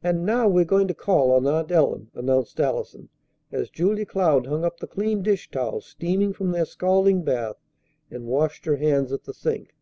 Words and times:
"And 0.00 0.24
now 0.24 0.46
we're 0.48 0.64
going 0.64 0.86
to 0.86 0.94
call 0.94 1.32
on 1.32 1.44
Aunt 1.48 1.72
Ellen!" 1.72 2.08
announced 2.14 2.60
Allison 2.60 3.08
as 3.50 3.68
Julia 3.68 4.06
Cloud 4.06 4.46
hung 4.46 4.64
up 4.64 4.78
the 4.78 4.86
clean 4.86 5.22
dish 5.24 5.50
towels 5.50 5.86
steaming 5.86 6.32
from 6.32 6.52
their 6.52 6.64
scalding 6.64 7.24
bath, 7.24 7.56
and 8.12 8.26
washed 8.28 8.64
her 8.66 8.76
hands 8.76 9.10
at 9.12 9.24
the 9.24 9.34
sink. 9.34 9.74